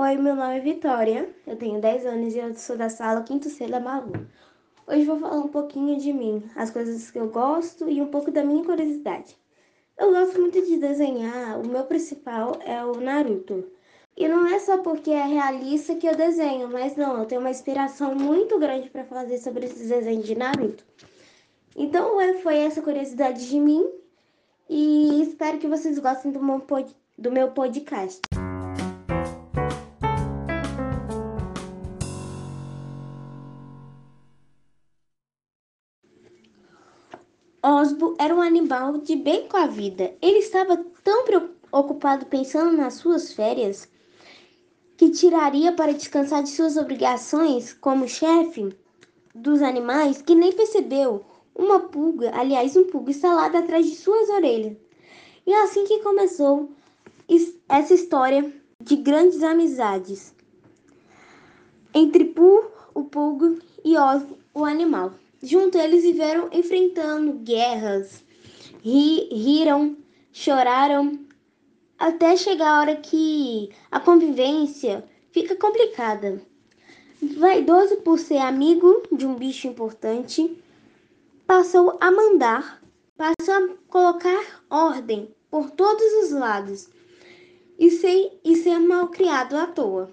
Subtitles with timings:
[0.00, 3.48] Oi, meu nome é Vitória, eu tenho 10 anos e eu sou da sala 5
[3.48, 4.12] C da Malu.
[4.86, 8.30] Hoje vou falar um pouquinho de mim, as coisas que eu gosto e um pouco
[8.30, 9.36] da minha curiosidade.
[9.98, 13.72] Eu gosto muito de desenhar, o meu principal é o Naruto.
[14.16, 17.50] E não é só porque é realista que eu desenho, mas não, eu tenho uma
[17.50, 20.84] inspiração muito grande para fazer sobre esses desenhos de Naruto.
[21.74, 23.84] Então foi essa curiosidade de mim
[24.70, 26.64] e espero que vocês gostem do meu,
[27.18, 28.20] do meu podcast.
[37.62, 40.14] Osbo era um animal de bem com a vida.
[40.22, 43.88] Ele estava tão preocupado pensando nas suas férias
[44.96, 48.76] que tiraria para descansar de suas obrigações como chefe
[49.34, 51.24] dos animais que nem percebeu
[51.54, 54.76] uma pulga, aliás, um pulga instalado atrás de suas orelhas.
[55.44, 56.70] E assim que começou
[57.68, 60.32] essa história de grandes amizades
[61.92, 65.12] entre Pooh, o pulga, e Osbo, o animal.
[65.40, 68.24] Junto eles viveram enfrentando guerras,
[68.82, 69.96] ri, riram,
[70.32, 71.16] choraram,
[71.96, 76.42] até chegar a hora que a convivência fica complicada.
[77.22, 80.60] Vaidoso por ser amigo de um bicho importante,
[81.46, 82.82] passou a mandar,
[83.16, 86.88] passou a colocar ordem por todos os lados
[87.78, 90.10] e, sem, e ser mal criado à toa,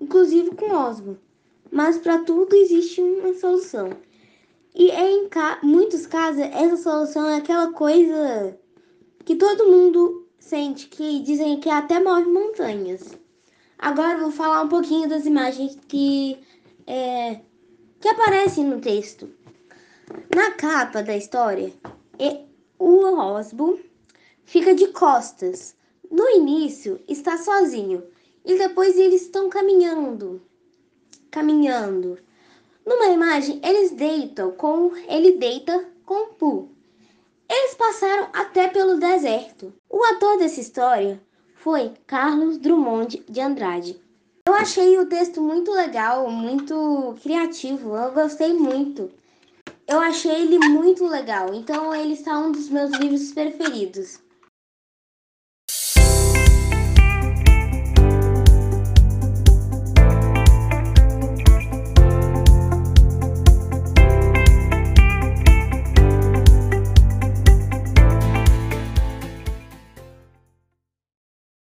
[0.00, 1.18] inclusive com Osmo.
[1.70, 3.90] Mas para tudo existe uma solução.
[4.74, 8.58] E em ca muitos casos, essa solução é aquela coisa
[9.24, 13.18] que todo mundo sente, que dizem que até move montanhas.
[13.78, 16.38] Agora vou falar um pouquinho das imagens que,
[16.86, 17.40] é,
[18.00, 19.28] que aparecem no texto.
[20.34, 21.72] Na capa da história,
[22.78, 23.78] o Osbo
[24.44, 25.76] fica de costas.
[26.10, 28.02] No início está sozinho
[28.44, 30.42] e depois eles estão caminhando,
[31.30, 32.18] caminhando.
[32.90, 36.70] Numa imagem, eles deitam com ele deita com Pooh.
[37.48, 39.72] Eles passaram até pelo deserto.
[39.88, 41.22] O ator dessa história
[41.54, 44.02] foi Carlos Drummond de Andrade.
[44.44, 47.94] Eu achei o texto muito legal, muito criativo.
[47.94, 49.08] Eu gostei muito.
[49.86, 51.54] Eu achei ele muito legal.
[51.54, 54.18] Então ele está um dos meus livros preferidos.